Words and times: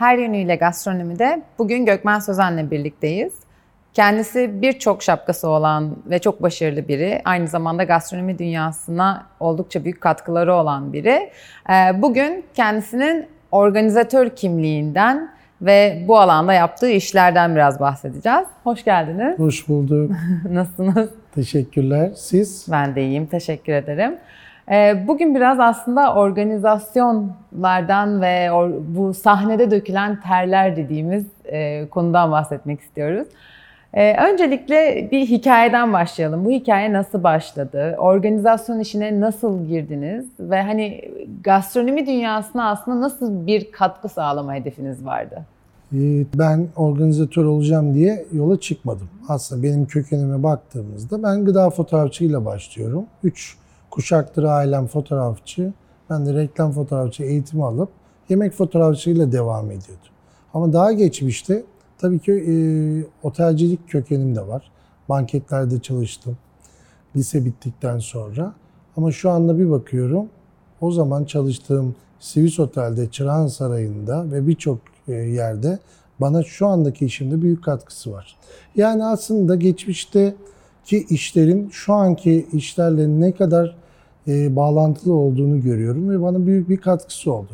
Her 0.00 0.18
yönüyle 0.18 0.56
gastronomide 0.56 1.42
bugün 1.58 1.86
Gökmen 1.86 2.18
Sözen'le 2.18 2.70
birlikteyiz. 2.70 3.32
Kendisi 3.94 4.62
birçok 4.62 5.02
şapkası 5.02 5.48
olan 5.48 5.96
ve 6.06 6.18
çok 6.18 6.42
başarılı 6.42 6.88
biri. 6.88 7.22
Aynı 7.24 7.48
zamanda 7.48 7.84
gastronomi 7.84 8.38
dünyasına 8.38 9.26
oldukça 9.40 9.84
büyük 9.84 10.00
katkıları 10.00 10.54
olan 10.54 10.92
biri. 10.92 11.30
Ee, 11.70 12.02
bugün 12.02 12.44
kendisinin 12.54 13.26
organizatör 13.50 14.28
kimliğinden 14.28 15.30
ve 15.62 16.04
bu 16.08 16.18
alanda 16.18 16.52
yaptığı 16.52 16.90
işlerden 16.90 17.54
biraz 17.54 17.80
bahsedeceğiz. 17.80 18.46
Hoş 18.64 18.84
geldiniz. 18.84 19.38
Hoş 19.38 19.68
bulduk. 19.68 20.10
Nasılsınız? 20.50 21.10
Teşekkürler. 21.34 22.10
Siz? 22.16 22.66
Ben 22.70 22.94
de 22.94 23.02
iyiyim. 23.02 23.26
Teşekkür 23.26 23.72
ederim. 23.72 24.16
Ee, 24.70 25.04
bugün 25.08 25.34
biraz 25.34 25.60
aslında 25.60 26.14
organizasyonlardan 26.14 28.22
ve 28.22 28.48
bu 28.96 29.14
sahnede 29.14 29.70
dökülen 29.70 30.20
terler 30.20 30.76
dediğimiz 30.76 31.24
e, 31.44 31.88
konudan 31.88 32.32
bahsetmek 32.32 32.80
istiyoruz. 32.80 33.28
Ee, 33.94 34.32
öncelikle 34.32 35.08
bir 35.12 35.26
hikayeden 35.26 35.92
başlayalım. 35.92 36.44
Bu 36.44 36.50
hikaye 36.50 36.92
nasıl 36.92 37.22
başladı? 37.22 37.96
Organizasyon 37.98 38.80
işine 38.80 39.20
nasıl 39.20 39.66
girdiniz? 39.66 40.26
Ve 40.40 40.62
hani 40.62 41.10
gastronomi 41.44 42.06
dünyasına 42.06 42.70
aslında 42.70 43.00
nasıl 43.00 43.46
bir 43.46 43.72
katkı 43.72 44.08
sağlama 44.08 44.54
hedefiniz 44.54 45.04
vardı? 45.04 45.42
Ee, 45.92 46.24
ben 46.34 46.66
organizatör 46.76 47.44
olacağım 47.44 47.94
diye 47.94 48.24
yola 48.32 48.60
çıkmadım. 48.60 49.08
Aslında 49.28 49.62
benim 49.62 49.86
kökenime 49.86 50.42
baktığımızda 50.42 51.22
ben 51.22 51.44
gıda 51.44 51.70
fotoğrafçıyla 51.70 52.44
başlıyorum. 52.44 53.04
Üç 53.24 53.59
kuşaktır 53.90 54.44
ailem 54.44 54.86
fotoğrafçı. 54.86 55.72
Ben 56.10 56.26
de 56.26 56.34
reklam 56.34 56.72
fotoğrafçı 56.72 57.22
eğitimi 57.22 57.64
alıp 57.64 57.88
yemek 58.28 58.52
fotoğrafçıyla 58.52 59.32
devam 59.32 59.66
ediyordum. 59.66 60.10
Ama 60.54 60.72
daha 60.72 60.92
geçmişte 60.92 61.64
tabii 61.98 62.18
ki 62.18 62.32
e, 62.32 62.54
otelcilik 63.26 63.88
kökenim 63.88 64.36
de 64.36 64.48
var. 64.48 64.70
Banketlerde 65.08 65.80
çalıştım. 65.80 66.36
Lise 67.16 67.44
bittikten 67.44 67.98
sonra. 67.98 68.54
Ama 68.96 69.12
şu 69.12 69.30
anda 69.30 69.58
bir 69.58 69.70
bakıyorum. 69.70 70.26
O 70.80 70.92
zaman 70.92 71.24
çalıştığım 71.24 71.94
Sivis 72.20 72.60
Otel'de, 72.60 73.10
Çırağan 73.10 73.46
Sarayı'nda 73.46 74.32
ve 74.32 74.46
birçok 74.46 74.78
e, 75.08 75.12
yerde 75.12 75.78
bana 76.20 76.42
şu 76.42 76.66
andaki 76.66 77.06
işimde 77.06 77.42
büyük 77.42 77.64
katkısı 77.64 78.12
var. 78.12 78.36
Yani 78.76 79.04
aslında 79.04 79.54
geçmişte 79.54 80.34
ki 80.84 81.06
işlerin 81.10 81.68
şu 81.70 81.94
anki 81.94 82.46
işlerle 82.52 83.20
ne 83.20 83.32
kadar 83.32 83.76
e, 84.28 84.56
bağlantılı 84.56 85.14
olduğunu 85.14 85.62
görüyorum 85.62 86.10
ve 86.10 86.22
bana 86.22 86.46
büyük 86.46 86.68
bir 86.68 86.76
katkısı 86.76 87.32
oldu. 87.32 87.52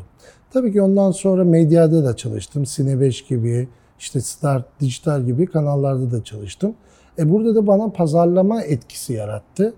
Tabii 0.52 0.72
ki 0.72 0.82
ondan 0.82 1.10
sonra 1.10 1.44
medyada 1.44 2.04
da 2.04 2.16
çalıştım. 2.16 2.66
Sine 2.66 3.00
5 3.00 3.24
gibi, 3.24 3.68
işte 3.98 4.20
Start 4.20 4.80
Dijital 4.80 5.22
gibi 5.22 5.46
kanallarda 5.46 6.10
da 6.10 6.24
çalıştım. 6.24 6.74
E 7.18 7.30
burada 7.30 7.54
da 7.54 7.66
bana 7.66 7.88
pazarlama 7.88 8.62
etkisi 8.62 9.12
yarattı. 9.12 9.74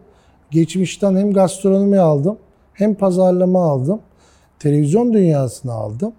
Geçmişten 0.51 1.17
hem 1.17 1.33
gastronomi 1.33 1.99
aldım, 1.99 2.37
hem 2.73 2.95
pazarlama 2.95 3.63
aldım. 3.63 4.01
Televizyon 4.59 5.13
dünyasını 5.13 5.73
aldım. 5.73 6.13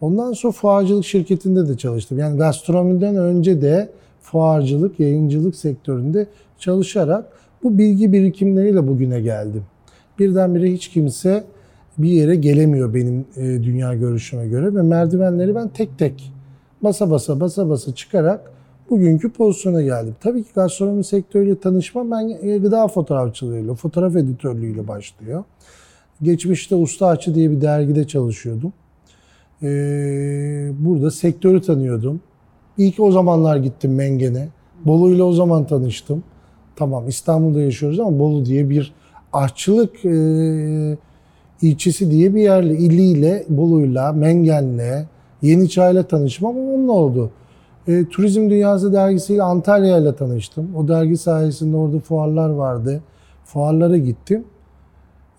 Ondan 0.00 0.32
sonra 0.32 0.52
fuarcılık 0.52 1.04
şirketinde 1.04 1.68
de 1.68 1.76
çalıştım. 1.76 2.18
Yani 2.18 2.38
gastronomiden 2.38 3.16
önce 3.16 3.62
de 3.62 3.90
fuarcılık, 4.20 5.00
yayıncılık 5.00 5.56
sektöründe 5.56 6.26
çalışarak 6.62 7.24
bu 7.62 7.78
bilgi 7.78 8.12
birikimleriyle 8.12 8.88
bugüne 8.88 9.20
geldim. 9.20 9.64
Birdenbire 10.18 10.72
hiç 10.72 10.88
kimse 10.88 11.44
bir 11.98 12.10
yere 12.10 12.34
gelemiyor 12.34 12.94
benim 12.94 13.24
e, 13.36 13.42
dünya 13.42 13.94
görüşüme 13.94 14.48
göre 14.48 14.74
ve 14.74 14.82
merdivenleri 14.82 15.54
ben 15.54 15.68
tek 15.68 15.98
tek 15.98 16.32
basa 16.82 17.10
basa 17.10 17.40
basa 17.40 17.68
basa 17.68 17.94
çıkarak 17.94 18.52
bugünkü 18.90 19.32
pozisyona 19.32 19.82
geldim. 19.82 20.14
Tabii 20.20 20.42
ki 20.42 20.50
gastronomi 20.54 21.04
sektörüyle 21.04 21.58
tanışmam 21.58 22.10
ben 22.10 22.28
e, 22.42 22.58
gıda 22.58 22.88
fotoğrafçılığıyla, 22.88 23.74
fotoğraf 23.74 24.16
editörlüğüyle 24.16 24.88
başlıyor. 24.88 25.44
Geçmişte 26.22 26.74
Usta 26.74 27.06
Açı 27.06 27.34
diye 27.34 27.50
bir 27.50 27.60
dergide 27.60 28.06
çalışıyordum. 28.06 28.72
Ee, 29.62 30.70
burada 30.78 31.10
sektörü 31.10 31.62
tanıyordum. 31.62 32.20
İlk 32.78 33.00
o 33.00 33.10
zamanlar 33.10 33.56
gittim 33.56 33.94
Mengen'e. 33.94 34.48
Bolu 34.84 35.14
ile 35.14 35.22
o 35.22 35.32
zaman 35.32 35.66
tanıştım. 35.66 36.22
Tamam 36.76 37.08
İstanbul'da 37.08 37.60
yaşıyoruz 37.60 38.00
ama 38.00 38.18
Bolu 38.18 38.44
diye 38.44 38.70
bir 38.70 38.92
aşçılık 39.32 40.04
e, 40.04 40.96
ilçesi 41.62 42.10
diye 42.10 42.34
bir 42.34 42.42
yerle, 42.42 42.76
iliyle, 42.76 43.44
Bolu'yla, 43.48 44.12
Mengen'le, 44.12 45.06
Yeniçay'la 45.42 46.02
tanışmam 46.02 46.56
onunla 46.56 46.92
oldu. 46.92 47.30
E, 47.88 48.04
Turizm 48.08 48.50
Dünyası 48.50 48.92
dergisiyle 48.92 49.42
Antalya 49.42 49.98
ile 49.98 50.16
tanıştım. 50.16 50.76
O 50.76 50.88
dergi 50.88 51.16
sayesinde 51.16 51.76
orada 51.76 51.98
fuarlar 51.98 52.50
vardı. 52.50 53.02
Fuarlara 53.44 53.96
gittim. 53.96 54.44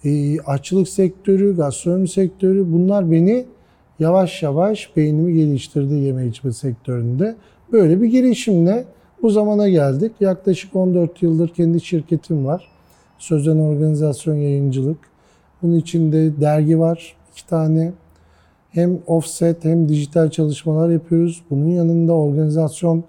E, 0.05 0.39
aşçılık 0.41 0.89
sektörü, 0.89 1.55
gastronomi 1.55 2.07
sektörü 2.07 2.71
bunlar 2.73 3.11
beni 3.11 3.45
yavaş 3.99 4.43
yavaş 4.43 4.97
beynimi 4.97 5.33
geliştirdi 5.33 5.93
yeme 5.93 6.27
içme 6.27 6.51
sektöründe. 6.53 7.35
Böyle 7.71 8.01
bir 8.01 8.07
girişimle 8.07 8.85
bu 9.23 9.29
zamana 9.29 9.69
geldik. 9.69 10.11
Yaklaşık 10.19 10.75
14 10.75 11.23
yıldır 11.23 11.49
kendi 11.49 11.81
şirketim 11.81 12.45
var. 12.45 12.67
Sözen 13.17 13.57
Organizasyon 13.57 14.35
Yayıncılık. 14.35 14.97
Bunun 15.61 15.75
içinde 15.75 16.41
dergi 16.41 16.79
var 16.79 17.15
iki 17.31 17.47
tane. 17.47 17.93
Hem 18.69 18.99
offset 19.07 19.65
hem 19.65 19.89
dijital 19.89 20.29
çalışmalar 20.29 20.89
yapıyoruz. 20.89 21.43
Bunun 21.49 21.69
yanında 21.69 22.13
organizasyonlar 22.13 23.07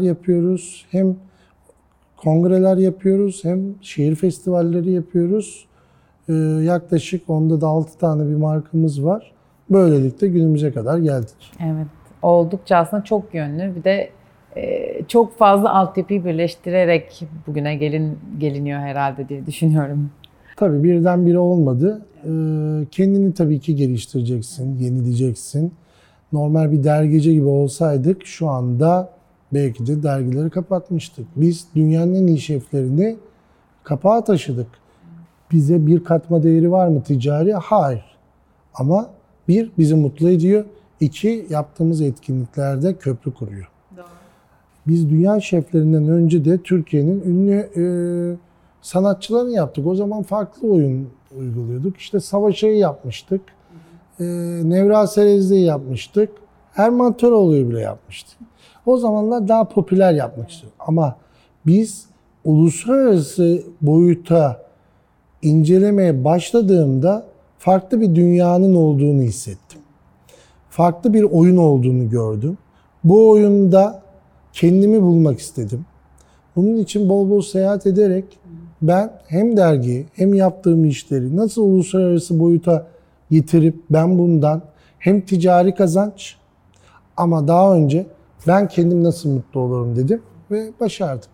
yapıyoruz. 0.00 0.86
Hem 0.90 1.16
kongreler 2.16 2.76
yapıyoruz 2.76 3.44
hem 3.44 3.74
şehir 3.80 4.14
festivalleri 4.14 4.90
yapıyoruz. 4.90 5.66
Yaklaşık 6.62 7.30
onda 7.30 7.60
da 7.60 7.66
6 7.66 7.98
tane 7.98 8.28
bir 8.28 8.36
markamız 8.36 9.04
var. 9.04 9.32
Böylelikle 9.70 10.28
günümüze 10.28 10.72
kadar 10.72 10.98
geldik. 10.98 11.52
Evet. 11.60 11.86
Oldukça 12.22 12.76
aslında 12.76 13.04
çok 13.04 13.34
yönlü. 13.34 13.76
Bir 13.76 13.84
de 13.84 14.10
çok 15.08 15.38
fazla 15.38 15.74
altyapıyı 15.74 16.24
birleştirerek 16.24 17.24
bugüne 17.46 17.76
gelin 17.76 18.18
geliniyor 18.38 18.80
herhalde 18.80 19.28
diye 19.28 19.46
düşünüyorum. 19.46 20.10
Tabii 20.56 20.82
birdenbire 20.82 21.38
olmadı. 21.38 22.06
Kendini 22.90 23.34
tabii 23.34 23.60
ki 23.60 23.76
geliştireceksin, 23.76 24.78
yenileyeceksin. 24.78 25.72
Normal 26.32 26.72
bir 26.72 26.84
dergici 26.84 27.32
gibi 27.32 27.46
olsaydık 27.46 28.26
şu 28.26 28.48
anda 28.48 29.10
belki 29.54 29.86
de 29.86 30.02
dergileri 30.02 30.50
kapatmıştık. 30.50 31.26
Biz 31.36 31.66
dünyanın 31.74 32.14
en 32.14 32.26
iyi 32.26 32.38
şeflerini 32.38 33.16
kapağa 33.84 34.24
taşıdık. 34.24 34.68
Bize 35.52 35.86
bir 35.86 36.04
katma 36.04 36.42
değeri 36.42 36.72
var 36.72 36.88
mı 36.88 37.02
ticari? 37.02 37.52
Hayır. 37.52 38.04
Ama 38.74 39.10
bir, 39.48 39.70
bizi 39.78 39.94
mutlu 39.94 40.28
ediyor. 40.30 40.64
İki, 41.00 41.46
yaptığımız 41.50 42.00
etkinliklerde 42.00 42.94
köprü 42.94 43.34
kuruyor. 43.34 43.68
Biz 44.88 45.10
dünya 45.10 45.40
şeflerinden 45.40 46.08
önce 46.08 46.44
de 46.44 46.58
Türkiye'nin 46.58 47.20
ünlü 47.20 47.70
e, 47.76 47.84
sanatçılarını 48.82 49.52
yaptık. 49.52 49.86
O 49.86 49.94
zaman 49.94 50.22
farklı 50.22 50.68
oyun 50.72 51.08
uyguluyorduk. 51.38 51.96
İşte 51.96 52.20
Savaşa'yı 52.20 52.76
yapmıştık. 52.76 53.40
E, 54.20 54.24
Nevra 54.64 55.06
Serezli'yi 55.06 55.64
yapmıştık. 55.64 56.30
Erman 56.76 57.16
Toroğlu'yu 57.16 57.70
bile 57.70 57.80
yapmıştık. 57.80 58.38
O 58.86 58.96
zamanlar 58.96 59.48
daha 59.48 59.68
popüler 59.68 60.12
yapmak 60.12 60.50
istiyorduk. 60.50 60.78
Ama 60.86 61.16
biz 61.66 62.06
uluslararası 62.44 63.62
boyuta 63.80 64.62
incelemeye 65.42 66.24
başladığımda 66.24 67.26
farklı 67.58 68.00
bir 68.00 68.14
dünyanın 68.14 68.74
olduğunu 68.74 69.22
hissettim. 69.22 69.80
Farklı 70.70 71.14
bir 71.14 71.22
oyun 71.22 71.56
olduğunu 71.56 72.10
gördüm. 72.10 72.58
Bu 73.04 73.30
oyunda 73.30 74.05
kendimi 74.56 75.02
bulmak 75.02 75.38
istedim. 75.38 75.86
Bunun 76.56 76.76
için 76.76 77.08
bol 77.08 77.30
bol 77.30 77.40
seyahat 77.40 77.86
ederek 77.86 78.24
ben 78.82 79.12
hem 79.28 79.56
dergi 79.56 80.06
hem 80.14 80.34
yaptığım 80.34 80.84
işleri 80.84 81.36
nasıl 81.36 81.62
uluslararası 81.62 82.40
boyuta 82.40 82.86
getirip 83.30 83.76
ben 83.90 84.18
bundan 84.18 84.62
hem 84.98 85.20
ticari 85.20 85.74
kazanç 85.74 86.36
ama 87.16 87.48
daha 87.48 87.74
önce 87.74 88.06
ben 88.46 88.68
kendim 88.68 89.04
nasıl 89.04 89.30
mutlu 89.30 89.60
olurum 89.60 89.96
dedim 89.96 90.22
ve 90.50 90.70
başardık. 90.80 91.30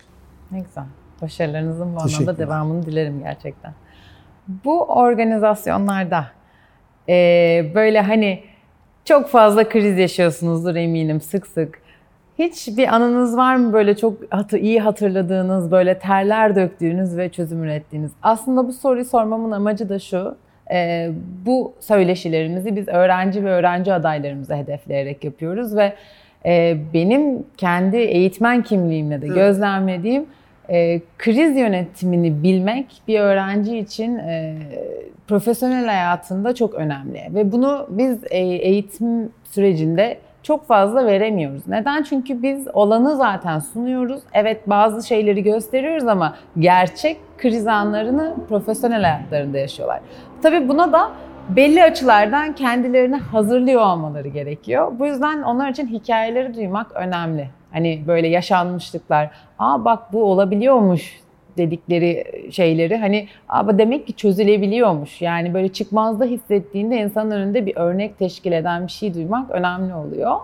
Ne 0.50 0.60
güzel. 0.60 0.84
Başarılarınızın 1.22 1.96
bu 1.96 2.00
anlamda 2.00 2.38
devamını 2.38 2.86
dilerim 2.86 3.18
gerçekten. 3.18 3.75
Bu 4.64 4.84
organizasyonlarda 4.84 6.26
e, 7.08 7.14
böyle 7.75 8.00
hani 8.00 8.42
çok 9.04 9.28
fazla 9.28 9.68
kriz 9.68 9.98
yaşıyorsunuzdur 9.98 10.75
eminim 10.75 11.20
sık 11.20 11.46
sık. 11.46 11.81
Hiç 12.42 12.68
bir 12.76 12.94
anınız 12.94 13.36
var 13.36 13.56
mı 13.56 13.72
böyle 13.72 13.96
çok 13.96 14.32
hatı, 14.32 14.58
iyi 14.58 14.80
hatırladığınız, 14.80 15.70
böyle 15.70 15.98
terler 15.98 16.56
döktüğünüz 16.56 17.16
ve 17.16 17.28
çözüm 17.28 17.64
ürettiğiniz? 17.64 18.12
Aslında 18.22 18.68
bu 18.68 18.72
soruyu 18.72 19.04
sormamın 19.04 19.50
amacı 19.50 19.88
da 19.88 19.98
şu. 19.98 20.36
e, 20.72 21.10
bu 21.46 21.72
söyleşilerimizi 21.80 22.76
biz 22.76 22.88
öğrenci 22.88 23.44
ve 23.44 23.50
öğrenci 23.50 23.92
adaylarımıza 23.92 24.56
hedefleyerek 24.56 25.24
yapıyoruz 25.24 25.76
ve 25.76 25.92
e, 26.46 26.76
benim 26.94 27.44
kendi 27.56 27.96
eğitmen 27.96 28.62
kimliğimle 28.62 29.22
de 29.22 29.28
gözlemlediğim 29.28 30.26
e, 30.70 31.00
kriz 31.18 31.56
yönetimini 31.56 32.42
bilmek 32.42 33.02
bir 33.08 33.20
öğrenci 33.20 33.78
için 33.78 34.16
e, 34.18 34.56
profesyonel 35.28 35.86
hayatında 35.86 36.54
çok 36.54 36.74
önemli 36.74 37.20
ve 37.34 37.52
bunu 37.52 37.86
biz 37.90 38.18
e, 38.30 38.38
eğitim 38.38 39.32
sürecinde 39.44 40.18
çok 40.42 40.66
fazla 40.66 41.06
veremiyoruz. 41.06 41.62
Neden? 41.66 42.02
Çünkü 42.02 42.42
biz 42.42 42.68
olanı 42.72 43.16
zaten 43.16 43.58
sunuyoruz. 43.58 44.22
Evet 44.32 44.68
bazı 44.68 45.06
şeyleri 45.06 45.42
gösteriyoruz 45.42 46.06
ama 46.06 46.34
gerçek 46.58 47.16
kriz 47.38 47.66
anlarını 47.66 48.34
profesyonel 48.48 49.02
hayatlarında 49.02 49.58
yaşıyorlar. 49.58 50.00
Tabii 50.42 50.68
buna 50.68 50.92
da 50.92 51.10
belli 51.48 51.82
açılardan 51.82 52.52
kendilerini 52.52 53.16
hazırlıyor 53.16 53.82
olmaları 53.82 54.28
gerekiyor. 54.28 54.92
Bu 54.98 55.06
yüzden 55.06 55.42
onlar 55.42 55.68
için 55.70 55.86
hikayeleri 55.86 56.54
duymak 56.54 56.92
önemli. 56.94 57.50
Hani 57.72 58.02
böyle 58.06 58.28
yaşanmışlıklar, 58.28 59.30
aa 59.58 59.84
bak 59.84 60.12
bu 60.12 60.24
olabiliyormuş 60.24 61.21
dedikleri 61.58 62.25
şeyleri 62.50 62.96
hani 62.96 63.28
ama 63.49 63.78
demek 63.78 64.06
ki 64.06 64.12
çözülebiliyormuş. 64.12 65.22
Yani 65.22 65.54
böyle 65.54 65.69
çıkmazda 65.69 66.25
hissettiğinde 66.25 66.96
insanın 66.96 67.31
önünde 67.31 67.66
bir 67.66 67.76
örnek 67.76 68.19
teşkil 68.19 68.52
eden 68.52 68.87
bir 68.87 68.93
şey 68.93 69.14
duymak 69.14 69.50
önemli 69.50 69.94
oluyor. 69.94 70.37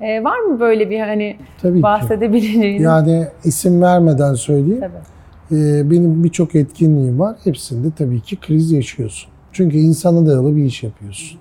Ee, 0.00 0.24
var 0.24 0.38
mı 0.38 0.60
böyle 0.60 0.90
bir 0.90 1.00
hani 1.00 1.36
Tabii 1.62 1.82
bahsedebileceğiniz? 1.82 2.82
Yani 2.82 3.26
isim 3.44 3.82
vermeden 3.82 4.34
söyleyeyim. 4.34 4.80
Tabii. 4.80 5.60
Ee, 5.60 5.90
benim 5.90 6.24
birçok 6.24 6.54
etkinliğim 6.54 7.18
var. 7.18 7.36
Hepsinde 7.44 7.88
tabii 7.98 8.20
ki 8.20 8.36
kriz 8.36 8.72
yaşıyorsun. 8.72 9.30
Çünkü 9.52 9.76
insana 9.76 10.26
dayalı 10.26 10.56
bir 10.56 10.64
iş 10.64 10.82
yapıyorsun. 10.82 11.38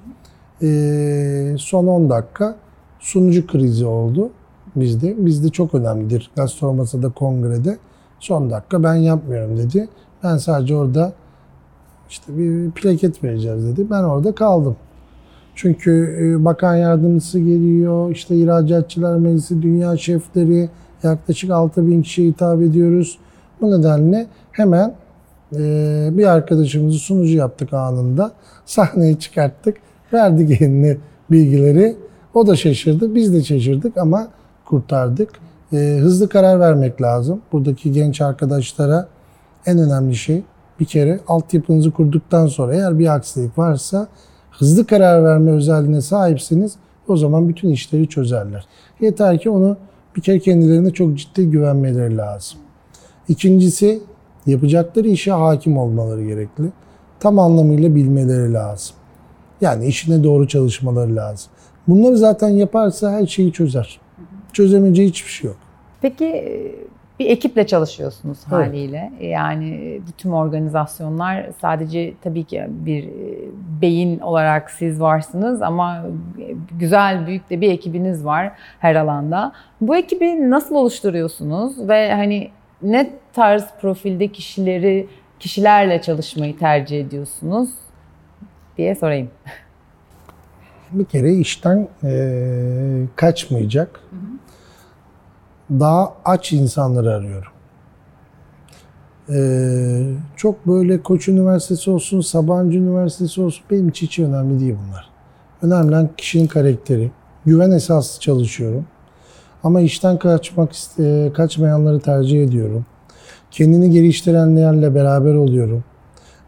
Ee, 0.61 1.55
son 1.57 1.87
10 1.87 2.09
dakika 2.09 2.55
sunucu 2.99 3.47
krizi 3.47 3.85
oldu 3.85 4.29
bizde. 4.75 5.25
Bizde 5.25 5.49
çok 5.49 5.75
önemlidir. 5.75 6.31
Gastromasa'da 6.35 7.09
kongrede 7.09 7.77
son 8.25 8.49
dakika 8.49 8.83
ben 8.83 8.95
yapmıyorum 8.95 9.57
dedi. 9.57 9.87
Ben 10.23 10.37
sadece 10.37 10.75
orada 10.75 11.13
işte 12.09 12.37
bir 12.37 12.71
plaket 12.71 13.23
vereceğiz 13.23 13.67
dedi. 13.67 13.87
Ben 13.89 14.03
orada 14.03 14.35
kaldım. 14.35 14.75
Çünkü 15.55 16.17
e, 16.21 16.45
bakan 16.45 16.75
yardımcısı 16.75 17.39
geliyor, 17.39 18.11
işte 18.11 18.35
ihracatçılar 18.35 19.15
meclisi, 19.15 19.61
dünya 19.61 19.97
şefleri, 19.97 20.69
yaklaşık 21.03 21.51
6 21.51 21.87
bin 21.87 22.01
kişiye 22.01 22.27
hitap 22.27 22.61
ediyoruz. 22.61 23.17
Bu 23.61 23.79
nedenle 23.79 24.27
hemen 24.51 24.93
e, 25.55 26.09
bir 26.11 26.25
arkadaşımızı 26.25 26.99
sunucu 26.99 27.37
yaptık 27.37 27.73
anında. 27.73 28.31
Sahneye 28.65 29.19
çıkarttık, 29.19 29.77
verdik 30.13 30.61
eline 30.61 30.97
bilgileri. 31.31 31.95
O 32.33 32.47
da 32.47 32.55
şaşırdı, 32.55 33.15
biz 33.15 33.33
de 33.33 33.43
şaşırdık 33.43 33.97
ama 33.97 34.27
kurtardık. 34.65 35.29
E, 35.75 35.97
hızlı 35.99 36.29
karar 36.29 36.59
vermek 36.59 37.01
lazım. 37.01 37.41
Buradaki 37.51 37.91
genç 37.91 38.21
arkadaşlara 38.21 39.07
en 39.65 39.79
önemli 39.79 40.15
şey 40.15 40.43
bir 40.79 40.85
kere 40.85 41.19
altyapınızı 41.27 41.91
kurduktan 41.91 42.47
sonra 42.47 42.75
eğer 42.75 42.99
bir 42.99 43.15
aksilik 43.15 43.57
varsa 43.57 44.07
hızlı 44.51 44.87
karar 44.87 45.23
verme 45.23 45.51
özelliğine 45.51 46.01
sahipsiniz. 46.01 46.75
O 47.07 47.17
zaman 47.17 47.49
bütün 47.49 47.69
işleri 47.69 48.07
çözerler. 48.09 48.65
Yeter 49.01 49.39
ki 49.39 49.49
onu 49.49 49.77
bir 50.15 50.21
kere 50.21 50.39
kendilerine 50.39 50.93
çok 50.93 51.17
ciddi 51.17 51.49
güvenmeleri 51.49 52.17
lazım. 52.17 52.59
İkincisi 53.27 53.99
yapacakları 54.45 55.07
işe 55.07 55.31
hakim 55.31 55.77
olmaları 55.77 56.23
gerekli. 56.23 56.63
Tam 57.19 57.39
anlamıyla 57.39 57.95
bilmeleri 57.95 58.53
lazım. 58.53 58.95
Yani 59.61 59.85
işine 59.85 60.23
doğru 60.23 60.47
çalışmaları 60.47 61.15
lazım. 61.15 61.51
Bunları 61.87 62.17
zaten 62.17 62.49
yaparsa 62.49 63.11
her 63.11 63.27
şeyi 63.27 63.51
çözer. 63.51 63.99
Çözemeyeceği 64.53 65.09
hiçbir 65.09 65.31
şey 65.31 65.47
yok. 65.47 65.64
Peki 66.05 66.45
bir 67.19 67.29
ekiple 67.29 67.67
çalışıyorsunuz 67.67 68.37
evet. 68.41 68.67
haliyle. 68.67 69.11
Yani 69.21 70.01
tüm 70.17 70.33
organizasyonlar 70.33 71.49
sadece 71.61 72.13
tabii 72.21 72.43
ki 72.43 72.65
bir 72.69 73.09
beyin 73.81 74.19
olarak 74.19 74.71
siz 74.71 75.01
varsınız 75.01 75.61
ama 75.61 76.05
güzel 76.79 77.27
büyük 77.27 77.49
de 77.49 77.61
bir 77.61 77.71
ekibiniz 77.71 78.25
var 78.25 78.51
her 78.79 78.95
alanda. 78.95 79.51
Bu 79.81 79.95
ekibi 79.95 80.49
nasıl 80.49 80.75
oluşturuyorsunuz 80.75 81.87
ve 81.87 82.13
hani 82.13 82.49
ne 82.81 83.09
tarz 83.33 83.65
profilde 83.81 84.27
kişileri 84.27 85.07
kişilerle 85.39 86.01
çalışmayı 86.01 86.57
tercih 86.57 86.99
ediyorsunuz 86.99 87.69
diye 88.77 88.95
sorayım. 88.95 89.29
Bir 90.91 91.05
kere 91.05 91.33
işten 91.33 91.87
e, 92.03 93.05
kaçmayacak. 93.15 93.99
Hı 94.09 94.15
hı 94.15 94.44
daha 95.69 96.13
aç 96.25 96.53
insanları 96.53 97.13
arıyorum. 97.13 97.51
Ee, 99.29 100.13
çok 100.35 100.67
böyle 100.67 101.03
Koç 101.03 101.27
Üniversitesi 101.27 101.91
olsun, 101.91 102.21
Sabancı 102.21 102.77
Üniversitesi 102.77 103.41
olsun 103.41 103.65
benim 103.71 103.89
için 103.89 104.07
hiç 104.07 104.19
önemli 104.19 104.59
değil 104.59 104.75
bunlar. 104.87 105.09
Önemli 105.61 105.89
olan 105.89 106.09
kişinin 106.17 106.47
karakteri. 106.47 107.11
Güven 107.45 107.71
esaslı 107.71 108.19
çalışıyorum. 108.19 108.85
Ama 109.63 109.81
işten 109.81 110.19
kaçmak 110.19 110.71
e, 110.99 111.31
kaçmayanları 111.33 111.99
tercih 111.99 112.43
ediyorum. 112.43 112.85
Kendini 113.51 113.91
geliştirenlerle 113.91 114.95
beraber 114.95 115.33
oluyorum. 115.33 115.83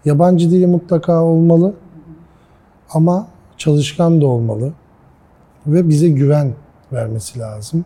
Yabancı 0.05 0.51
dili 0.51 0.67
mutlaka 0.67 1.23
olmalı 1.23 1.73
ama 2.89 3.27
çalışkan 3.57 4.21
da 4.21 4.27
olmalı 4.27 4.73
ve 5.67 5.89
bize 5.89 6.09
güven 6.09 6.53
vermesi 6.93 7.39
lazım. 7.39 7.85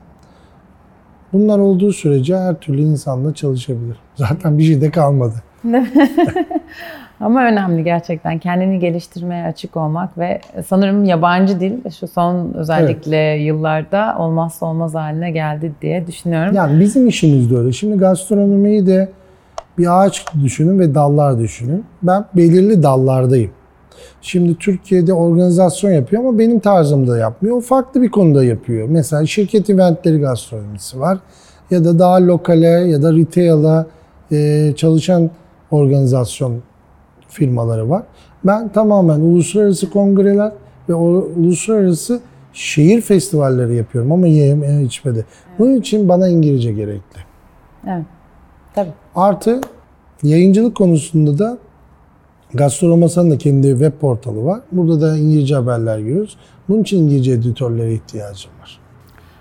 Bunlar 1.33 1.59
olduğu 1.59 1.93
sürece 1.93 2.37
her 2.37 2.55
türlü 2.55 2.81
insanla 2.81 3.33
çalışabilir. 3.33 3.97
Zaten 4.15 4.57
bir 4.57 4.63
şey 4.63 4.81
de 4.81 4.91
kalmadı. 4.91 5.33
Ama 7.19 7.43
önemli 7.43 7.83
gerçekten 7.83 8.39
kendini 8.39 8.79
geliştirmeye 8.79 9.45
açık 9.45 9.77
olmak 9.77 10.17
ve 10.17 10.41
sanırım 10.67 11.05
yabancı 11.05 11.59
dil 11.59 11.91
şu 11.99 12.07
son 12.07 12.53
özellikle 12.53 13.33
evet. 13.33 13.47
yıllarda 13.47 14.15
olmazsa 14.19 14.65
olmaz 14.65 14.95
haline 14.95 15.31
geldi 15.31 15.71
diye 15.81 16.07
düşünüyorum. 16.07 16.55
Yani 16.55 16.79
bizim 16.79 17.07
işimiz 17.07 17.51
de 17.51 17.57
öyle. 17.57 17.71
Şimdi 17.71 17.97
gastronomiyi 17.97 18.87
de 18.87 19.09
bir 19.77 20.01
ağaç 20.01 20.25
düşünün 20.43 20.79
ve 20.79 20.95
dallar 20.95 21.39
düşünün. 21.39 21.85
Ben 22.03 22.25
belirli 22.35 22.83
dallardayım. 22.83 23.51
Şimdi 24.21 24.57
Türkiye'de 24.57 25.13
organizasyon 25.13 25.91
yapıyor 25.91 26.23
ama 26.25 26.39
benim 26.39 26.59
tarzımda 26.59 27.17
yapmıyor. 27.17 27.57
O 27.57 27.61
farklı 27.61 28.01
bir 28.01 28.09
konuda 28.09 28.43
yapıyor. 28.43 28.87
Mesela 28.89 29.25
şirket 29.25 29.69
eventleri 29.69 30.19
gastronomisi 30.19 30.99
var. 30.99 31.17
Ya 31.71 31.85
da 31.85 31.99
daha 31.99 32.27
lokale 32.27 32.67
ya 32.67 33.03
da 33.03 33.13
retail'a 33.13 33.85
e, 34.31 34.73
çalışan 34.75 35.29
organizasyon 35.71 36.61
firmaları 37.27 37.89
var. 37.89 38.03
Ben 38.43 38.69
tamamen 38.69 39.19
uluslararası 39.19 39.89
kongreler 39.89 40.51
ve 40.89 40.93
uluslararası 40.93 42.19
şehir 42.53 43.01
festivalleri 43.01 43.75
yapıyorum 43.75 44.11
ama 44.11 44.27
yeme 44.27 44.83
içmede. 44.83 45.25
Bunun 45.59 45.75
için 45.75 46.09
bana 46.09 46.27
İngilizce 46.27 46.73
gerekli. 46.73 47.19
Evet. 47.87 48.05
Tabii. 48.75 48.91
Artı 49.15 49.61
yayıncılık 50.23 50.75
konusunda 50.75 51.39
da 51.39 51.57
Gastronomasa'nın 52.53 53.31
da 53.31 53.37
kendi 53.37 53.67
web 53.67 53.93
portalı 53.93 54.45
var. 54.45 54.59
Burada 54.71 55.01
da 55.01 55.17
İngilizce 55.17 55.55
haberler 55.55 55.99
görüyoruz. 55.99 56.37
Bunun 56.69 56.81
için 56.81 56.97
İngilizce 56.97 57.31
editörlere 57.31 57.93
ihtiyacım 57.93 58.51
var. 58.61 58.79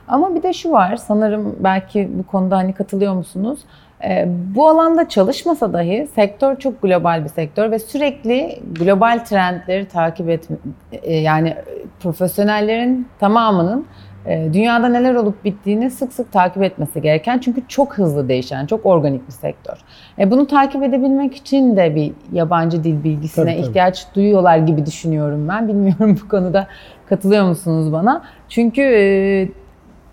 Ama 0.09 0.35
bir 0.35 0.43
de 0.43 0.53
şu 0.53 0.71
var, 0.71 0.97
sanırım 0.97 1.57
belki 1.61 2.11
bu 2.19 2.27
konuda 2.27 2.57
hani 2.57 2.73
katılıyor 2.73 3.15
musunuz? 3.15 3.61
Ee, 4.05 4.29
bu 4.55 4.69
alanda 4.69 5.09
çalışmasa 5.09 5.73
dahi 5.73 6.09
sektör 6.15 6.57
çok 6.57 6.83
global 6.83 7.25
bir 7.25 7.29
sektör 7.29 7.71
ve 7.71 7.79
sürekli 7.79 8.59
global 8.81 9.25
trendleri 9.25 9.89
takip 9.89 10.29
et 10.29 10.49
e, 10.93 11.17
yani 11.17 11.57
profesyonellerin 12.01 13.09
tamamının 13.21 13.87
dünyada 14.27 14.89
neler 14.89 15.15
olup 15.15 15.45
bittiğini 15.45 15.91
sık 15.91 16.13
sık 16.13 16.33
takip 16.33 16.63
etmesi 16.63 17.03
gereken 17.03 17.39
çünkü 17.39 17.63
çok 17.69 17.99
hızlı 17.99 18.29
değişen, 18.29 18.67
çok 18.67 18.87
organik 18.87 19.27
bir 19.27 19.33
sektör. 19.33 19.79
E, 20.19 20.31
bunu 20.31 20.47
takip 20.47 20.83
edebilmek 20.83 21.37
için 21.37 21.77
de 21.77 21.95
bir 21.95 22.13
yabancı 22.33 22.85
dil 22.85 23.05
bilgisine 23.05 23.45
tabii, 23.45 23.57
tabii. 23.57 23.67
ihtiyaç 23.69 24.07
duyuyorlar 24.15 24.57
gibi 24.57 24.87
düşünüyorum 24.87 25.49
ben. 25.49 25.69
Bilmiyorum 25.69 26.19
bu 26.25 26.29
konuda 26.29 26.67
katılıyor 27.09 27.45
musunuz 27.45 27.93
bana? 27.93 28.23
Çünkü 28.49 28.83
e, 28.83 29.49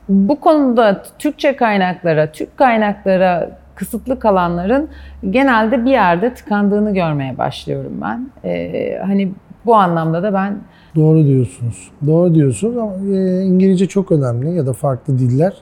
bu 0.09 0.39
konuda 0.39 1.03
Türkçe 1.19 1.55
kaynaklara, 1.55 2.31
Türk 2.31 2.57
kaynaklara 2.57 3.49
kısıtlı 3.75 4.19
kalanların 4.19 4.89
genelde 5.29 5.85
bir 5.85 5.91
yerde 5.91 6.33
tıkandığını 6.33 6.93
görmeye 6.93 7.37
başlıyorum 7.37 8.01
ben. 8.01 8.49
E, 8.49 8.99
hani 9.05 9.31
bu 9.65 9.75
anlamda 9.75 10.23
da 10.23 10.33
ben 10.33 10.57
Doğru 10.97 11.25
diyorsunuz. 11.25 11.91
Doğru 12.07 12.35
diyorsunuz 12.35 12.77
ama 12.77 12.93
e, 13.15 13.43
İngilizce 13.43 13.87
çok 13.87 14.11
önemli 14.11 14.55
ya 14.55 14.65
da 14.65 14.73
farklı 14.73 15.19
diller. 15.19 15.53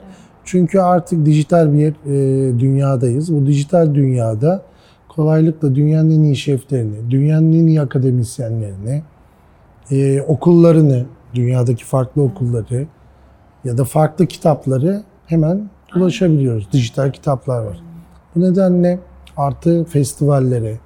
Çünkü 0.44 0.78
artık 0.78 1.26
dijital 1.26 1.72
bir 1.72 1.88
e, 1.88 2.58
dünyadayız. 2.58 3.34
Bu 3.34 3.46
dijital 3.46 3.94
dünyada 3.94 4.62
kolaylıkla 5.08 5.74
dünyanın 5.74 6.10
en 6.10 6.22
iyi 6.22 6.36
şeflerini, 6.36 7.10
dünyanın 7.10 7.52
en 7.52 7.66
iyi 7.66 7.80
akademisyenlerini, 7.80 9.02
e, 9.90 10.22
okullarını, 10.22 11.04
dünyadaki 11.34 11.84
farklı 11.84 12.22
okulları 12.22 12.86
ya 13.64 13.78
da 13.78 13.84
farklı 13.84 14.26
kitapları 14.26 15.02
hemen 15.26 15.70
ulaşabiliyoruz. 15.96 16.68
Dijital 16.72 17.12
kitaplar 17.12 17.64
var. 17.64 17.82
Bu 18.34 18.40
nedenle 18.40 18.98
artı 19.36 19.84
festivallere, 19.84 20.78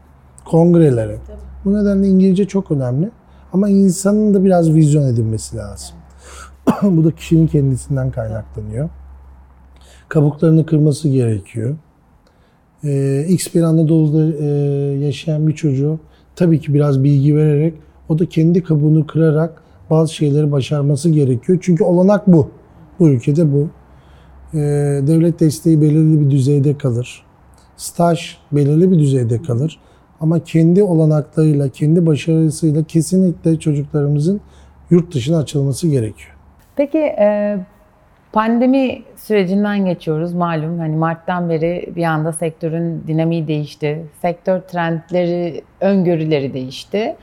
kongrelere. 0.44 1.16
Bu 1.64 1.74
nedenle 1.74 2.08
İngilizce 2.08 2.44
çok 2.44 2.70
önemli. 2.70 3.10
Ama 3.52 3.68
insanın 3.68 4.34
da 4.34 4.44
biraz 4.44 4.74
vizyon 4.74 5.02
edinmesi 5.02 5.56
lazım. 5.56 5.96
Bu 6.82 7.04
da 7.04 7.10
kişinin 7.10 7.46
kendisinden 7.46 8.10
kaynaklanıyor. 8.10 8.88
Kabuklarını 10.08 10.66
kırması 10.66 11.08
gerekiyor. 11.08 11.76
Ee, 12.84 13.26
X 13.28 13.54
bir 13.54 13.62
Anadolu'da 13.62 14.44
e, 14.44 14.46
yaşayan 15.04 15.48
bir 15.48 15.54
çocuğu 15.54 15.98
tabii 16.36 16.60
ki 16.60 16.74
biraz 16.74 17.04
bilgi 17.04 17.36
vererek 17.36 17.74
o 18.08 18.18
da 18.18 18.26
kendi 18.26 18.62
kabuğunu 18.62 19.06
kırarak 19.06 19.62
bazı 19.90 20.14
şeyleri 20.14 20.52
başarması 20.52 21.10
gerekiyor. 21.10 21.58
Çünkü 21.62 21.84
olanak 21.84 22.26
bu. 22.26 22.50
Bu 22.98 23.08
ülkede 23.08 23.52
bu. 23.52 23.68
Ee, 24.54 24.58
devlet 25.06 25.40
desteği 25.40 25.80
belirli 25.80 26.20
bir 26.20 26.30
düzeyde 26.30 26.78
kalır. 26.78 27.22
Staj 27.76 28.36
belirli 28.52 28.90
bir 28.90 28.98
düzeyde 28.98 29.42
kalır. 29.42 29.78
Ama 30.20 30.44
kendi 30.44 30.82
olanaklarıyla, 30.82 31.68
kendi 31.68 32.06
başarısıyla 32.06 32.84
kesinlikle 32.84 33.58
çocuklarımızın 33.58 34.40
yurt 34.90 35.14
dışına 35.14 35.38
açılması 35.38 35.88
gerekiyor. 35.88 36.36
Peki 36.76 36.98
e, 36.98 37.58
pandemi 38.32 39.02
sürecinden 39.16 39.84
geçiyoruz 39.84 40.34
malum. 40.34 40.78
Hani 40.78 40.96
Mart'tan 40.96 41.48
beri 41.48 41.92
bir 41.96 42.04
anda 42.04 42.32
sektörün 42.32 43.02
dinamiği 43.06 43.48
değişti. 43.48 44.06
Sektör 44.22 44.60
trendleri, 44.60 45.62
öngörüleri 45.80 46.54
değişti. 46.54 47.16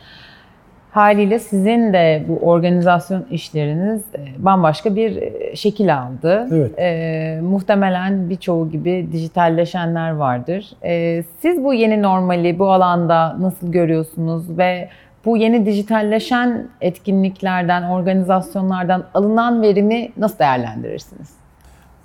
Haliyle 0.98 1.40
sizin 1.40 1.94
de 1.94 2.26
bu 2.28 2.36
organizasyon 2.36 3.26
işleriniz 3.32 4.02
e, 4.16 4.46
bambaşka 4.46 4.96
bir 4.96 5.16
e, 5.16 5.56
şekil 5.56 5.98
aldı. 5.98 6.48
Evet. 6.52 6.80
E, 6.80 7.40
muhtemelen 7.42 8.30
birçoğu 8.30 8.70
gibi 8.70 9.08
dijitalleşenler 9.12 10.12
vardır. 10.12 10.76
E, 10.84 11.24
siz 11.42 11.64
bu 11.64 11.74
yeni 11.74 12.02
normali 12.02 12.60
bu 12.60 12.72
alanda 12.72 13.36
nasıl 13.40 13.72
görüyorsunuz 13.72 14.58
ve 14.58 14.90
bu 15.26 15.38
yeni 15.38 15.66
dijitalleşen 15.66 16.68
etkinliklerden, 16.82 17.84
organizasyonlardan 17.84 19.04
alınan 19.14 19.62
verimi 19.62 20.10
nasıl 20.18 20.40
değerlendirirsiniz? 20.40 21.30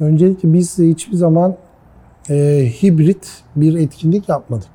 Öncelikle 0.00 0.52
biz 0.52 0.78
hiçbir 0.78 1.16
zaman 1.16 1.54
e, 2.30 2.34
hibrit 2.82 3.42
bir 3.56 3.75
etkinlik 3.75 4.28
yapmadık. 4.28 4.70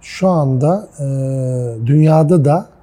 Şu 0.00 0.28
anda 0.28 0.88
e, 1.00 1.06
dünyada 1.86 2.44
da 2.44 2.77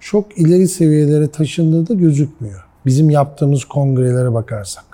çok 0.00 0.38
ileri 0.38 0.68
seviyelere 0.68 1.28
taşındığı 1.28 1.88
da 1.88 1.94
gözükmüyor. 1.94 2.64
Bizim 2.86 3.10
yaptığımız 3.10 3.64
kongrelere 3.64 4.34
bakarsak. 4.34 4.84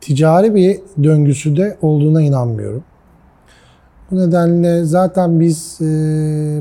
Ticari 0.00 0.54
bir 0.54 0.80
döngüsü 1.02 1.56
de 1.56 1.76
olduğuna 1.82 2.22
inanmıyorum. 2.22 2.84
Bu 4.10 4.16
nedenle 4.16 4.84
zaten 4.84 5.40
biz 5.40 5.78
e, 5.80 5.84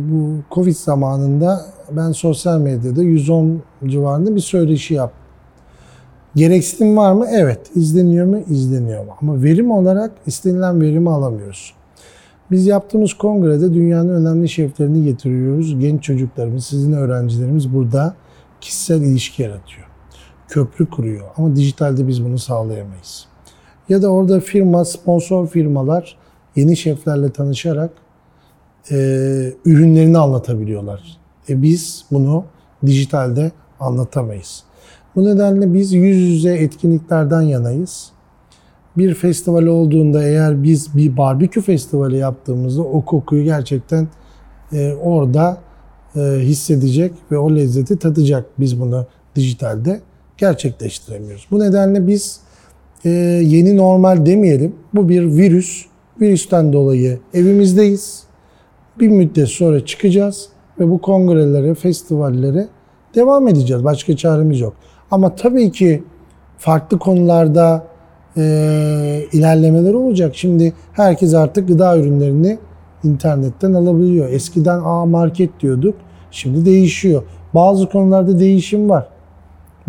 bu 0.01 0.35
Covid 0.51 0.75
zamanında 0.75 1.65
ben 1.91 2.11
sosyal 2.11 2.59
medyada 2.59 3.03
110 3.03 3.61
civarında 3.85 4.35
bir 4.35 4.41
söyleşi 4.41 4.93
yaptım. 4.93 5.27
Gereksinim 6.35 6.97
var 6.97 7.13
mı? 7.13 7.27
Evet. 7.31 7.59
İzleniyor 7.75 8.25
mu? 8.25 8.39
İzleniyor 8.49 9.05
mu? 9.05 9.11
Ama 9.21 9.43
verim 9.43 9.71
olarak 9.71 10.11
istenilen 10.25 10.81
verimi 10.81 11.09
alamıyoruz. 11.09 11.73
Biz 12.51 12.67
yaptığımız 12.67 13.13
kongrede 13.13 13.73
dünyanın 13.73 14.09
önemli 14.09 14.49
şeflerini 14.49 15.03
getiriyoruz. 15.03 15.79
Genç 15.79 16.03
çocuklarımız, 16.03 16.65
sizin 16.65 16.91
öğrencilerimiz 16.91 17.73
burada 17.73 18.15
kişisel 18.61 19.01
ilişki 19.01 19.43
yaratıyor. 19.43 19.87
Köprü 20.47 20.89
kuruyor. 20.89 21.25
Ama 21.37 21.55
dijitalde 21.55 22.07
biz 22.07 22.25
bunu 22.25 22.39
sağlayamayız. 22.39 23.25
Ya 23.89 24.01
da 24.01 24.09
orada 24.11 24.39
firma, 24.39 24.85
sponsor 24.85 25.47
firmalar 25.47 26.17
yeni 26.55 26.77
şeflerle 26.77 27.29
tanışarak 27.29 27.91
e, 28.91 28.95
ürünlerini 29.65 30.17
anlatabiliyorlar. 30.17 31.17
E 31.49 31.61
biz 31.61 32.05
bunu 32.11 32.45
dijitalde 32.85 33.51
anlatamayız. 33.79 34.63
Bu 35.15 35.25
nedenle 35.25 35.73
biz 35.73 35.93
yüz 35.93 36.17
yüze 36.17 36.53
etkinliklerden 36.53 37.41
yanayız. 37.41 38.11
Bir 38.97 39.13
festival 39.13 39.63
olduğunda 39.63 40.23
eğer 40.23 40.63
biz 40.63 40.97
bir 40.97 41.17
barbekü 41.17 41.61
festivali 41.61 42.17
yaptığımızda 42.17 42.81
o 42.81 43.05
kokuyu 43.05 43.43
gerçekten 43.43 44.07
e, 44.73 44.93
orada 44.93 45.57
e, 46.15 46.19
hissedecek 46.21 47.13
ve 47.31 47.37
o 47.37 47.55
lezzeti 47.55 47.99
tadacak. 47.99 48.45
Biz 48.59 48.79
bunu 48.79 49.05
dijitalde 49.35 50.01
gerçekleştiremiyoruz. 50.37 51.47
Bu 51.51 51.59
nedenle 51.59 52.07
biz 52.07 52.39
e, 53.05 53.09
yeni 53.43 53.77
normal 53.77 54.25
demeyelim. 54.25 54.75
Bu 54.93 55.09
bir 55.09 55.23
virüs. 55.23 55.85
Virüsten 56.21 56.73
dolayı 56.73 57.19
evimizdeyiz. 57.33 58.23
Bir 58.99 59.07
müddet 59.07 59.47
sonra 59.47 59.85
çıkacağız 59.85 60.49
ve 60.79 60.89
bu 60.89 61.01
kongrelere, 61.01 61.75
festivallere 61.75 62.67
devam 63.15 63.47
edeceğiz. 63.47 63.83
Başka 63.83 64.17
çaremiz 64.17 64.59
yok. 64.59 64.73
Ama 65.11 65.35
tabii 65.35 65.71
ki 65.71 66.03
farklı 66.57 66.99
konularda 66.99 67.87
e, 68.37 69.23
ilerlemeler 69.31 69.93
olacak. 69.93 70.35
Şimdi 70.35 70.73
herkes 70.93 71.33
artık 71.33 71.67
gıda 71.67 71.97
ürünlerini 71.97 72.57
internetten 73.03 73.73
alabiliyor. 73.73 74.29
Eskiden 74.29 74.81
A 74.83 75.05
market 75.05 75.59
diyorduk. 75.59 75.95
Şimdi 76.31 76.65
değişiyor. 76.65 77.23
Bazı 77.53 77.89
konularda 77.89 78.39
değişim 78.39 78.89
var. 78.89 79.07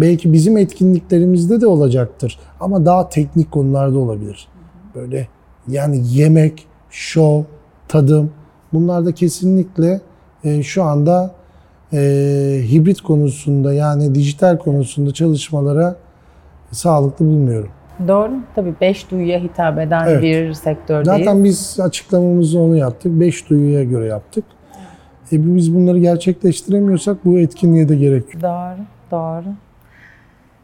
Belki 0.00 0.32
bizim 0.32 0.56
etkinliklerimizde 0.56 1.60
de 1.60 1.66
olacaktır. 1.66 2.38
Ama 2.60 2.86
daha 2.86 3.08
teknik 3.08 3.50
konularda 3.50 3.98
olabilir. 3.98 4.48
Böyle 4.94 5.28
yani 5.68 6.02
yemek, 6.04 6.66
şov, 6.90 7.42
tadım 7.88 8.30
bunlarda 8.72 9.12
kesinlikle 9.12 10.00
e, 10.44 10.62
şu 10.62 10.82
anda 10.82 11.34
e, 11.92 11.98
hibrit 12.70 13.00
konusunda 13.00 13.72
yani 13.72 14.14
dijital 14.14 14.58
konusunda 14.58 15.14
çalışmalara 15.14 15.96
sağlıklı 16.72 17.26
bulmuyorum. 17.26 17.70
Doğru. 18.08 18.32
Tabii 18.54 18.74
beş 18.80 19.10
duyuya 19.10 19.38
hitap 19.38 19.78
eden 19.78 20.06
Evet. 20.06 20.22
bir 20.22 20.52
sektördeyiz. 20.52 21.18
Zaten 21.18 21.44
biz 21.44 21.80
açıklamamızı 21.80 22.60
onu 22.60 22.76
yaptık. 22.76 23.12
Beş 23.20 23.50
duyuya 23.50 23.84
göre 23.84 24.06
yaptık. 24.06 24.44
E, 25.32 25.56
biz 25.56 25.74
bunları 25.74 25.98
gerçekleştiremiyorsak 25.98 27.24
bu 27.24 27.38
etkinliğe 27.38 27.88
de 27.88 27.96
gerek 27.96 28.34
yok. 28.34 28.42
Doğru, 28.42 28.78
doğru. 29.10 29.44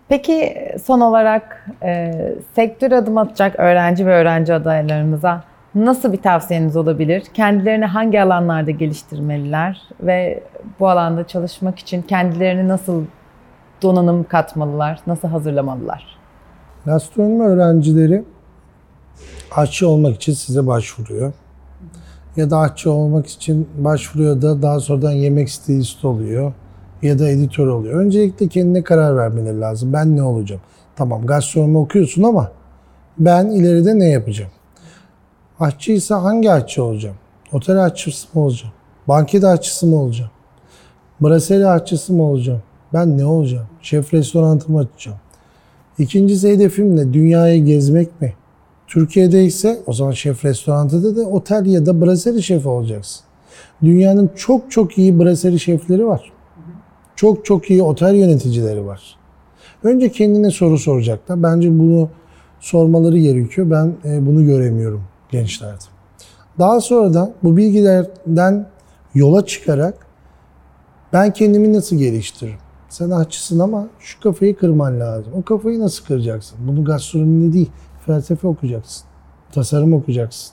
Peki 0.09 0.55
son 0.85 1.01
olarak 1.01 1.67
e, 1.83 2.13
sektör 2.55 2.93
adım 2.93 3.19
atacak 3.19 3.61
öğrenci 3.61 4.07
ve 4.07 4.15
öğrenci 4.15 4.55
adaylarımıza 4.55 5.45
nasıl 5.75 6.13
bir 6.13 6.23
tavsiyeniz 6.23 6.77
olabilir? 6.77 7.23
Kendilerini 7.35 7.85
hangi 7.85 8.23
alanlarda 8.23 8.71
geliştirmeliler 8.71 9.83
ve 10.01 10.43
bu 10.81 10.89
alanda 10.89 11.27
çalışmak 11.27 11.79
için 11.79 12.03
kendilerini 12.03 12.69
nasıl 12.69 13.05
donanım 13.83 14.25
katmalılar, 14.25 15.01
nasıl 15.07 15.29
hazırlamalılar? 15.29 16.17
Gastronomi 16.87 17.45
öğrencileri 17.45 18.25
aşçı 19.51 19.89
olmak 19.89 20.17
için 20.17 20.33
size 20.33 20.67
başvuruyor. 20.67 21.33
Ya 22.37 22.51
da 22.51 22.59
aşçı 22.59 22.91
olmak 22.91 23.27
için 23.27 23.69
başvuruyor 23.79 24.43
da 24.43 24.63
daha 24.63 24.81
sonradan 24.81 25.13
yemek 25.13 25.51
stilisti 25.51 26.07
oluyor. 26.07 26.53
Ya 27.03 27.19
da 27.19 27.29
editör 27.29 27.67
oluyor. 27.67 28.01
Öncelikle 28.01 28.49
kendine 28.49 28.83
karar 28.83 29.17
vermeleri 29.17 29.61
lazım. 29.61 29.93
Ben 29.93 30.17
ne 30.17 30.23
olacağım? 30.23 30.61
Tamam 30.97 31.27
gastronomi 31.27 31.79
okuyorsun 31.79 32.23
ama 32.23 32.53
ben 33.19 33.47
ileride 33.47 33.99
ne 33.99 34.09
yapacağım? 34.09 34.51
Aşçıysa 35.61 36.23
hangi 36.23 36.53
aşçı 36.53 36.85
olacağım? 36.85 37.17
Otel 37.53 37.85
aşçısı 37.85 38.27
mı 38.35 38.45
olacağım? 38.45 38.75
Banket 39.09 39.45
aşçısı 39.45 39.87
mı 39.87 39.97
olacağım? 39.97 40.31
Brasserie 41.21 41.67
aşçısı 41.67 42.13
mı 42.13 42.23
olacağım? 42.23 42.63
Ben 42.93 43.19
ne 43.19 43.25
olacağım? 43.25 43.67
Şef 43.83 44.15
restoranı 44.15 44.61
mı 44.69 44.79
açacağım? 44.79 45.19
İkincisi 45.99 46.49
hedefim 46.49 46.97
ne? 46.97 47.13
Dünyayı 47.13 47.65
gezmek 47.65 48.21
mi? 48.21 48.35
Türkiye'de 48.87 49.45
ise 49.45 49.83
o 49.87 49.93
zaman 49.93 50.13
şef 50.13 50.45
restoranında 50.45 51.17
da 51.17 51.23
otel 51.23 51.67
ya 51.67 51.87
da 51.87 52.01
brasserie 52.01 52.43
şefi 52.43 52.69
olacaksın. 52.69 53.25
Dünyanın 53.83 54.31
çok 54.37 54.71
çok 54.71 54.99
iyi 54.99 55.19
brasserie 55.19 55.59
şefleri 55.59 56.07
var. 56.07 56.33
Çok 57.17 57.45
çok 57.45 57.71
iyi 57.71 57.83
otel 57.83 58.15
yöneticileri 58.15 58.87
var. 58.87 59.17
Önce 59.85 60.13
kendine 60.13 60.51
soru 60.51 60.79
soracaklar. 60.79 61.43
Bence 61.43 61.79
bunu 61.79 62.09
sormaları 62.61 63.19
gerekiyor. 63.19 63.71
Ben 63.71 63.95
e, 64.05 64.27
bunu 64.27 64.45
göremiyorum 64.45 65.03
gençlerde. 65.31 65.85
Daha 66.59 66.81
sonra 66.81 67.15
da 67.15 67.33
bu 67.43 67.57
bilgilerden 67.57 68.67
yola 69.15 69.47
çıkarak 69.47 70.07
ben 71.13 71.33
kendimi 71.33 71.73
nasıl 71.73 71.97
geliştiririm? 71.97 72.64
Sen 72.95 73.11
aşçısın 73.11 73.59
ama 73.59 73.87
şu 73.99 74.21
kafayı 74.21 74.57
kırman 74.57 75.01
lazım. 75.01 75.33
O 75.37 75.43
kafayı 75.43 75.81
nasıl 75.81 76.05
kıracaksın? 76.05 76.59
Bunu 76.67 76.85
gastronomide 76.85 77.53
değil, 77.53 77.71
felsefe 78.07 78.49
okuyacaksın. 78.49 79.05
Tasarım 79.53 79.93
okuyacaksın. 79.93 80.53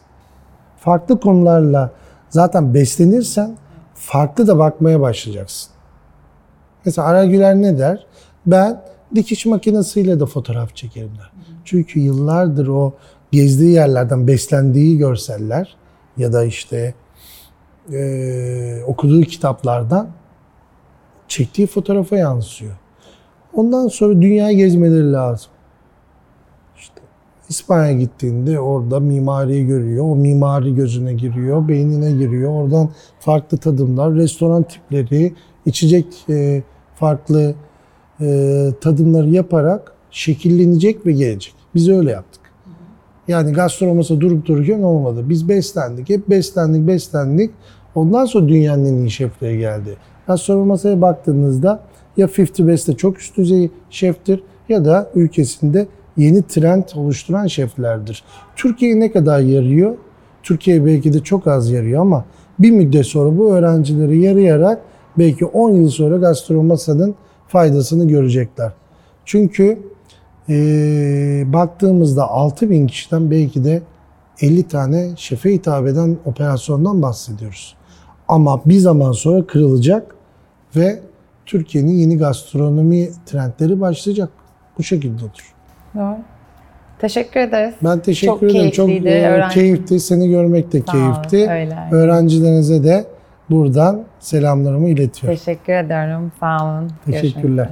farklı 0.77 1.19
konularla 1.19 1.91
zaten 2.29 2.73
beslenirsen 2.73 3.55
farklı 3.93 4.47
da 4.47 4.57
bakmaya 4.57 5.01
başlayacaksın. 5.01 5.71
Mesela 6.85 7.07
Aral 7.07 7.27
Güler 7.27 7.55
ne 7.55 7.77
der? 7.77 8.05
Ben 8.45 8.81
dikiş 9.15 9.45
makinesiyle 9.45 10.19
de 10.19 10.25
fotoğraf 10.25 10.75
çekerim 10.75 11.11
der. 11.19 11.31
Çünkü 11.65 11.99
yıllardır 11.99 12.67
o 12.67 12.93
gezdiği 13.31 13.71
yerlerden 13.71 14.27
beslendiği 14.27 14.97
görseller 14.97 15.75
ya 16.17 16.33
da 16.33 16.43
işte 16.43 16.93
eee, 17.89 18.83
okuduğu 18.87 19.21
kitaplardan 19.21 20.09
çektiği 21.31 21.67
fotoğrafa 21.67 22.17
yansıyor. 22.17 22.71
Ondan 23.53 23.87
sonra 23.87 24.21
dünyayı 24.21 24.57
gezmeleri 24.57 25.11
lazım. 25.11 25.51
İşte 26.77 27.01
İspanya 27.49 27.91
gittiğinde 27.91 28.59
orada 28.59 28.99
mimariyi 28.99 29.67
görüyor. 29.67 30.05
O 30.05 30.15
mimari 30.15 30.75
gözüne 30.75 31.13
giriyor, 31.13 31.67
beynine 31.67 32.11
giriyor. 32.11 32.51
Oradan 32.51 32.89
farklı 33.19 33.57
tadımlar, 33.57 34.13
restoran 34.13 34.63
tipleri, 34.63 35.33
içecek 35.65 36.05
e, 36.29 36.63
farklı 36.95 37.55
e, 38.21 38.67
tadımları 38.81 39.29
yaparak 39.29 39.93
şekillenecek 40.11 41.05
ve 41.05 41.11
gelecek. 41.11 41.53
Biz 41.75 41.89
öyle 41.89 42.11
yaptık. 42.11 42.41
Yani 43.27 43.53
gastromasa 43.53 44.21
durup 44.21 44.45
dururken 44.45 44.81
olmadı. 44.81 45.29
Biz 45.29 45.49
beslendik, 45.49 46.09
hep 46.09 46.29
beslendik, 46.29 46.87
beslendik. 46.87 47.51
Ondan 47.95 48.25
sonra 48.25 48.47
dünyanın 48.47 48.85
en 48.85 48.93
iyi 48.93 49.11
şefleri 49.11 49.59
geldi. 49.59 49.97
Gastronomasaya 50.31 51.01
baktığınızda 51.01 51.79
ya 52.17 52.29
50 52.37 52.67
Best'te 52.67 52.93
çok 52.93 53.19
üst 53.19 53.37
düzey 53.37 53.69
şeftir 53.89 54.43
ya 54.69 54.85
da 54.85 55.09
ülkesinde 55.15 55.87
yeni 56.17 56.47
trend 56.47 56.83
oluşturan 56.95 57.47
şeflerdir. 57.47 58.23
Türkiye'ye 58.55 58.99
ne 58.99 59.11
kadar 59.11 59.39
yarıyor? 59.39 59.95
Türkiye 60.43 60.85
belki 60.85 61.13
de 61.13 61.19
çok 61.19 61.47
az 61.47 61.71
yarıyor 61.71 62.01
ama 62.01 62.25
bir 62.59 62.71
müddet 62.71 63.05
sonra 63.05 63.37
bu 63.37 63.53
öğrencileri 63.53 64.19
yarayarak 64.19 64.81
belki 65.17 65.45
10 65.45 65.71
yıl 65.71 65.89
sonra 65.89 66.17
gastronomasanın 66.17 67.15
faydasını 67.47 68.07
görecekler. 68.07 68.71
Çünkü 69.25 69.77
ee, 70.49 71.43
baktığımızda 71.53 72.27
6000 72.27 72.87
kişiden 72.87 73.31
belki 73.31 73.63
de 73.63 73.81
50 74.41 74.63
tane 74.63 75.09
şefe 75.15 75.53
hitap 75.53 75.87
eden 75.87 76.17
operasyondan 76.25 77.01
bahsediyoruz. 77.01 77.75
Ama 78.27 78.61
bir 78.65 78.77
zaman 78.77 79.11
sonra 79.11 79.47
kırılacak 79.47 80.15
ve 80.75 80.99
Türkiye'nin 81.45 81.91
yeni 81.91 82.17
gastronomi 82.17 83.09
trendleri 83.25 83.81
başlayacak. 83.81 84.29
Bu 84.77 84.83
şekilde 84.83 85.23
olur. 85.23 85.53
Doğru. 85.95 86.17
Teşekkür 86.99 87.39
ederiz. 87.39 87.73
Ben 87.83 87.99
teşekkür 87.99 88.33
Çok 88.33 88.43
ederim. 88.43 88.71
Çok 88.71 88.87
keyifliydi, 88.87 89.13
e, 89.13 89.27
öğrenci- 89.29 89.53
keyifti. 89.53 89.99
Seni 89.99 90.29
görmek 90.29 90.73
de 90.73 90.79
Sağ 90.79 90.91
keyifti. 90.91 91.51
öyle. 91.51 91.77
Öğrencilerinize 91.91 92.83
de 92.83 93.05
buradan 93.49 94.01
selamlarımı 94.19 94.89
iletiyorum. 94.89 95.37
Teşekkür 95.39 95.73
ederim. 95.73 96.31
Sağ 96.39 96.57
olun. 96.65 96.91
Teşekkürler. 97.05 97.69